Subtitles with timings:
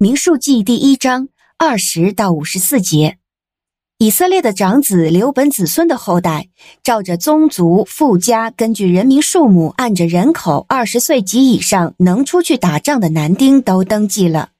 [0.00, 1.26] 民数记第一章
[1.56, 3.18] 二十到五十四节。
[3.98, 6.50] 以色列的长子流本子孙的后代，
[6.84, 14.50] 照着宗族富家，根据人民数目，按着人口，二十岁及以上能出去打仗的男丁都登记了。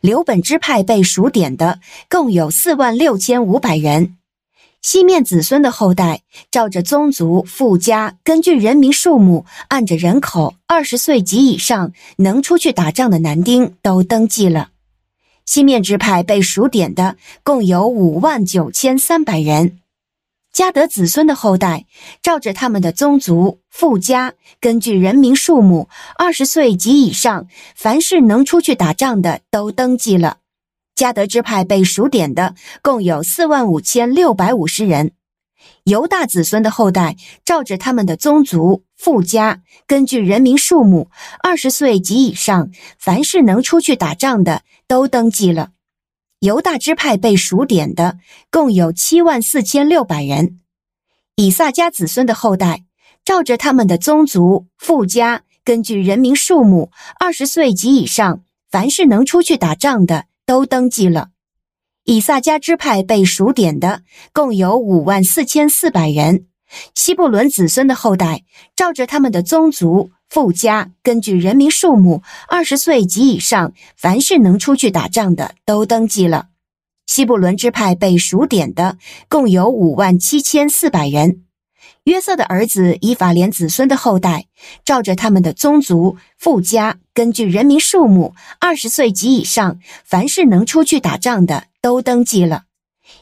[0.00, 4.16] 流本支派被数点的共有四万六千五百人。
[4.82, 6.22] 西面子孙的后代，
[6.52, 14.68] 照着宗族富家，根据人民数目，按着人口，二十岁及以上能出去打仗的男丁都登记了。
[15.46, 19.78] 西面支派被数点的共有五万九千三百人。
[20.52, 21.84] 迦得子孙的后代，
[22.22, 30.38] 照着他们的宗族富家，根据人民数目，二十岁及以上，凡是能出去打仗的都登记了。
[30.96, 35.12] 迦得支派被数点的共有四万五千六百五十人，
[35.84, 41.10] 犹大子孙的后代照着他们的宗族父家，根据人民数目，
[41.40, 45.70] 二十岁及以上，凡是能出去打仗的都登记了。
[46.40, 48.18] 犹大支派被数点的
[48.50, 50.58] 共有七万四千六百人。
[51.36, 52.82] 以萨迦子孙的后代
[53.24, 60.24] 照着他们的宗族父家，根据人民数目，二十岁及以上，凡是能出去打仗的。
[60.44, 61.28] 都登记了，
[62.02, 64.02] 以萨迦支派被数点的
[64.32, 66.46] 共有五万四千四百人。
[66.94, 76.48] 西布伦子孙的后代，照着他们的宗族富家，根据人民数目，二十岁及以上，凡是能出去打仗的，都登记了。
[77.06, 81.42] 西布伦支派被数点的共有五万七千四百人。
[82.02, 84.46] 约瑟的儿子以法莲子孙的后代，
[84.84, 92.64] 照着他们的宗族富家，根据人民数目，二十岁及以上，凡是能出去打仗的，都登记了。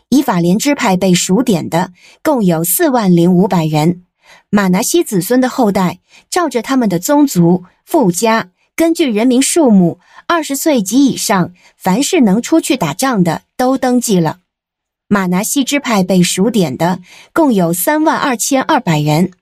[0.08, 4.02] 以法莲支派被数点的共有四万零五百人。
[4.50, 14.38] 马拿西子孙的后代，照着他们的宗族富家，根据人民数目，二十岁及以上，凡是能出去打仗的，都登记了。
[15.06, 17.00] 马拿西支派被数点的
[17.32, 19.32] 共有三万二千二百人，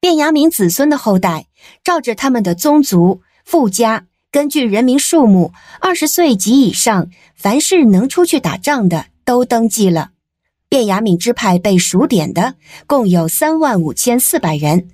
[0.00, 1.46] 便雅明子孙的后代，
[1.84, 10.10] 照着他们的宗族富家，根据人民数目，二十岁及以上，凡是能出去打仗的，都登记了。
[10.68, 12.56] 卞雅敏支派被数点的
[12.86, 14.90] 共有三万五千四百人，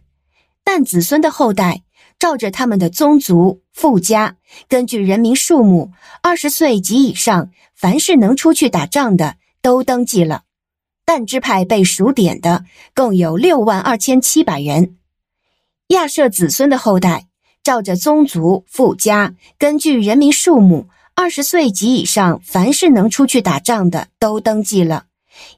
[0.62, 1.82] 但子孙的后代，
[2.20, 4.36] 照着他们的宗族富家，
[4.68, 5.90] 根据人民数目，
[6.22, 9.34] 二十岁及以上，凡是能出去打仗的。
[9.60, 10.44] 都登记了，
[11.04, 14.96] 但支派被数点的共有六万二千七百人。
[15.88, 17.26] 亚设子孙的后代，
[17.64, 20.86] 照着宗族富家，根据人民数目，
[21.20, 25.06] 二十岁及以上，凡是能出去打仗的，都登记了。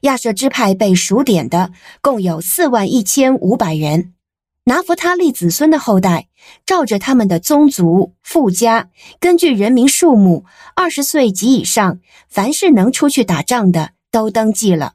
[0.01, 4.15] 亚设支派被数点的共有四万一千五百人。
[4.63, 6.29] 拿弗他利子孙的后代，
[6.65, 8.89] 照着他们的宗族父家，
[9.19, 10.45] 根据人民数目，
[10.75, 13.91] 二十岁及以上，凡是能出去打仗的。
[14.09, 14.93] 都登记了。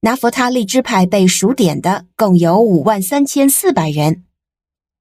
[0.00, 4.24] 拿弗他利支派被数点的共有五万三千四百人。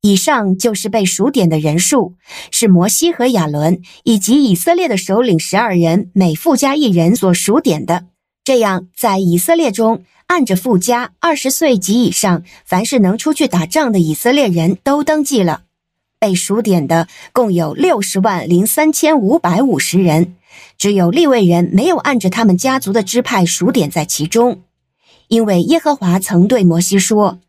[0.07, 2.13] 以上就是被数点的人数，
[2.49, 8.05] 是摩西和亚伦以及以色列的首领十二人每父家一人所数点的。
[8.45, 15.63] 这样，在以色列中，按着父家二十岁及以上，凡是能出去打仗的以色列人都登记了。
[16.17, 20.35] 被数点的共有六十万零三千五百五十人。
[20.77, 24.61] 只有利未人没有按着他们家族的支派数点在其中，
[25.27, 27.39] 因为耶和华曾对摩西说：“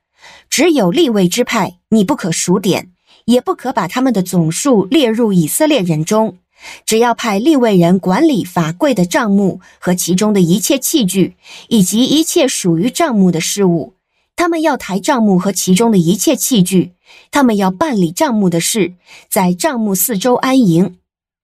[0.59, 2.91] 只有立位之派，你不可数点，
[3.27, 6.39] 也不可把他们的总数列入以色列人中。
[6.85, 11.37] 只要派立位人管理法柜的账目和其中的一切器具，
[11.69, 13.95] 以及一切属于账目的事物。
[14.35, 16.91] 他们要抬账目和其中的一切器具，
[17.31, 18.95] 他们要办理账目的事，
[19.31, 20.97] 在账目四周安营。”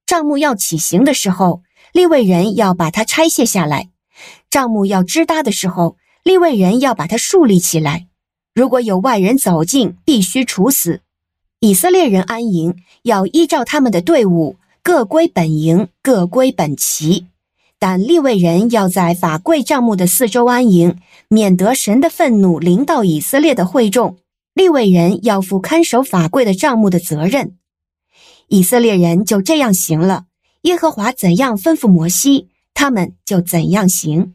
[0.06, 3.90] 账目要起行的时候，立位人要把它拆卸下来；
[4.50, 8.08] 账目要支搭的时候，立位人要把它竖立起来。
[8.54, 11.00] 如果有外人走近，必须处死。
[11.58, 17.26] 以色列人安营要依照他们的队伍，各归本营，各归本旗。
[17.80, 20.96] 但利未人要在法柜帐幕的四周安营，
[21.28, 24.18] 免得神的愤怒临到以色列的会众。
[24.54, 27.56] 利未人要负看守法柜的帐幕的责任。
[28.46, 30.26] 以色列人就这样行了，
[30.62, 34.34] 耶和华怎样吩咐摩西，他们就怎样行。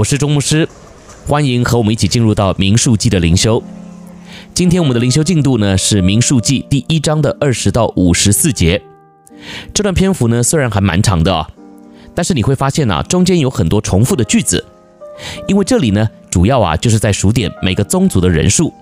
[0.00, 0.66] 我是钟牧师，
[1.26, 3.62] 欢迎和我们一起进入到民数记的灵修。
[4.54, 8.80] 今天我们的灵修进度呢是民数记第一章的二十到五十四节。
[9.74, 11.46] 这段篇幅呢虽然还蛮长的啊，
[12.14, 14.64] 但是你会发现啊，中间有很多重复的句子，
[15.46, 18.72] 因为这里呢主要啊就是在数点每个宗族的人数，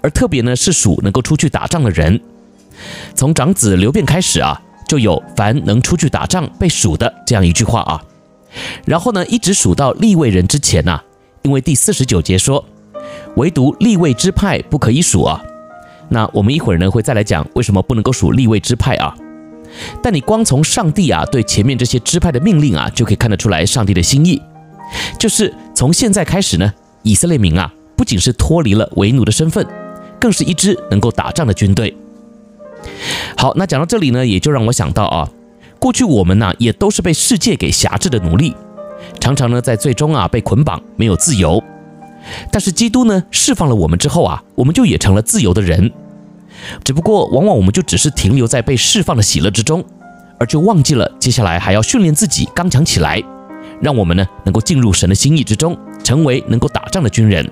[0.00, 2.18] 而特别呢是数能够出去打仗的人。
[3.14, 4.58] 从长子流便开始啊，
[4.88, 8.02] 就有凡能出去打仗被数的这样一句话啊。
[8.84, 11.00] 然后呢，一直数到立位人之前呐、
[11.42, 12.64] 因为第四十九节说，
[13.36, 15.42] 唯独立位之派不可以数啊。
[16.08, 19.14] 那我们一会儿呢会再来讲为什么不能够数立位之派啊。
[20.02, 24.40] 但你光从上帝啊对前面这些支派的命令啊，就可以看得出来上帝的心意，
[25.18, 26.72] 就是从现在开始呢，
[27.02, 29.66] 以色列民啊不仅是脱离了为奴的身份，
[30.18, 31.94] 更是一支能够打仗的军队。
[33.36, 35.28] 好，那讲到这里呢，也就让我想到啊。
[35.78, 38.54] 过去我们呢，也都是被世界给辖制的奴隶，
[39.20, 41.62] 常常呢在最终啊被捆绑，没有自由。
[42.50, 45.90] 但是基督呢释放了我们之后啊，我们就也成了自由的人。
[46.82, 49.84] 只不过往往我们就只是停留在被释放的喜乐之中，
[50.38, 53.22] 而就忘记了接下来还要训练自己刚强起来，
[53.80, 57.48] 让我们呢能够进入神的心意之中，成为能够打仗的军人。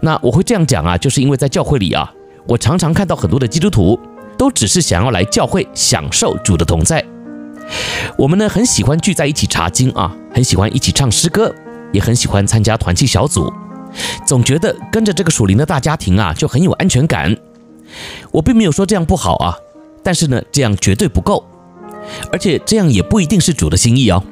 [0.00, 2.12] 那我会这样讲啊，就是因为在教会里啊，
[2.48, 3.98] 我常常看到很多的基督徒
[4.36, 7.04] 都只是想要来教会享受主的同在。
[8.16, 11.54] 我们呢很喜欢聚在一起查经啊，很喜欢一起唱诗歌，
[11.92, 13.52] 也很喜欢参加团契小组，
[14.26, 17.36] 总觉得跟着这个属灵的大家庭啊就很有安全感。
[18.30, 19.56] 我并没有说这样不好啊，
[20.02, 21.44] 但是呢这样绝对不够，
[22.32, 24.22] 而且这样也不一定是主的心意哦。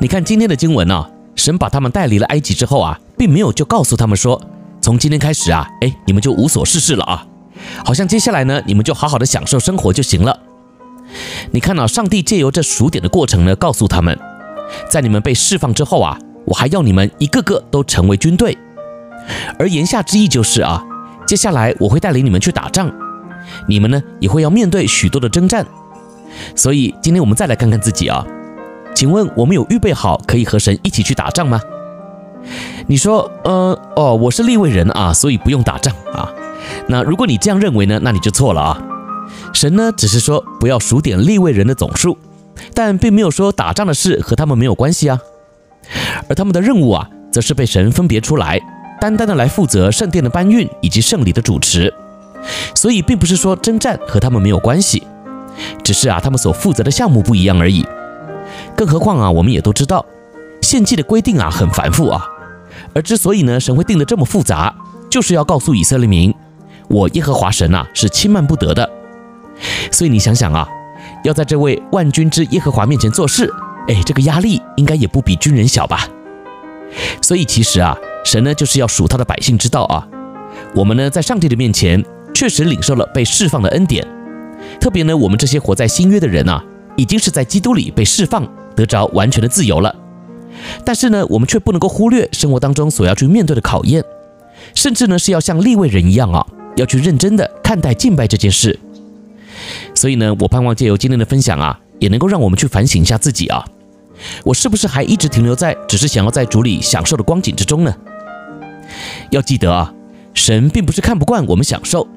[0.00, 4.40] 你看今天的经文啊，神把他们带离了埃及之后啊，并没有就告诉他们说，
[4.80, 7.26] 从今天开始啊，哎你们就无所事事了啊，
[7.84, 10.38] 好像接下来呢你们就好好的享受生活就行了。
[11.50, 14.18] 你看啊，上帝借由这数点的过程呢，告诉他们，
[14.88, 18.56] 在你们被释放之后啊，我还要你们一个个都成为军队。
[19.58, 20.82] 而言下之意就是啊，
[21.26, 22.90] 接下来我会带领你们去打仗，
[23.68, 25.66] 你们呢也会要面对许多的征战。
[26.56, 28.26] 所以今天我们再来看看自己啊，
[28.94, 31.60] 请问我们有预备好可以和神一起去打仗吗？
[32.88, 36.28] 你说，呃，哦，我是利未人啊，所以不用打仗啊。
[36.88, 38.82] 那如果你这样认为呢，那你就错了啊。
[39.52, 42.16] 神呢，只是说不要数点立位人的总数，
[42.74, 45.18] 但并没有说打仗的事和他们没有关系啊。
[46.28, 48.60] 而他们的任务啊，则是被神分别出来，
[49.00, 51.92] 单单的来负责圣殿的搬运以及圣礼的主持。
[52.74, 55.02] 所以并不是说征战和他们没有关系，
[55.84, 57.86] 只是啊，他们所负责的项目不一样而已。
[58.76, 60.04] 更何况啊，我们也都知道，
[60.60, 62.26] 献祭的规定啊很繁复啊。
[62.94, 64.74] 而之所以呢，神会定得这么复杂，
[65.08, 66.34] 就是要告诉以色列民，
[66.88, 68.90] 我耶和华神呐、啊，是轻慢不得的。
[69.90, 70.68] 所以你想想啊，
[71.24, 73.52] 要在这位万军之耶和华面前做事，
[73.88, 76.08] 哎，这个压力应该也不比军人小吧？
[77.20, 80.06] 所以其实啊，神呢就是要属他的百姓之道啊，
[80.74, 82.04] 我们呢在上帝的面前
[82.34, 84.06] 确实领受了被释放的恩典，
[84.80, 86.62] 特别呢我们这些活在新约的人啊，
[86.96, 89.94] 已经是在基督里被释放，得着完全的自由了。
[90.84, 94.04] 但是呢，我们却不能够忽略生活当中所要去面对的考验，
[94.74, 98.78] 甚至呢是要像立位人一样啊，要去认真的看待敬拜这件事。
[100.02, 103.64] 所以呢，我盼望借由今天的分享啊，也能够让我们去反省一下自己啊，
[104.42, 107.94] 我是不是还一直停留在只是想要在主里享受的光景之中呢？
[109.30, 109.94] 要记得啊，
[110.34, 112.08] 神并不是看不惯我们享受，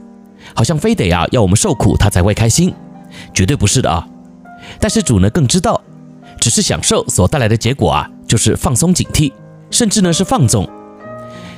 [0.55, 2.73] 好像非得啊要我们受苦他才会开心，
[3.35, 4.07] 绝对不是的啊。
[4.79, 5.79] 但是主呢更知道，
[6.39, 9.31] 只是享受所带来的结果啊，就是放松警惕，
[9.69, 10.67] 甚至呢是放纵。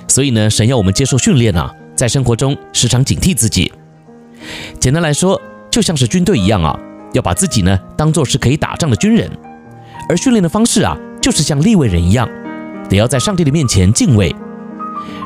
[0.09, 3.71] 所以呢，神要我们接受训练啊，在生活中时常警惕自己。
[4.77, 5.41] 简单来说，
[5.77, 6.75] 就像是军队一样啊，
[7.13, 9.29] 要把自己呢当做是可以打仗的军人，
[10.09, 12.27] 而训练的方式啊，就是像立位人一样，
[12.89, 14.35] 得要在上帝的面前敬畏。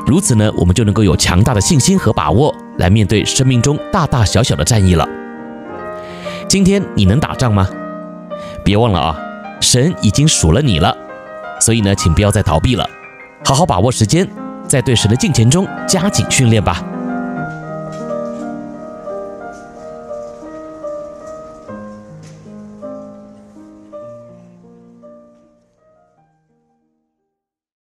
[0.06, 5.08] 如此呢，我们就能够有强大的信心和把握来面对生命中大大小小的战役了。
[6.46, 7.66] 今天你能打仗吗？
[8.62, 9.18] 别忘了啊，
[9.58, 10.94] 神已经属了你了，
[11.62, 12.86] 所以呢，请不要再逃避了，
[13.42, 14.28] 好好把握时间，
[14.68, 16.84] 在对神的敬虔中加紧训练吧。